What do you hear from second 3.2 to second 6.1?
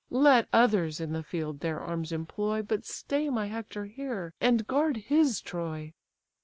my Hector here, and guard his Troy."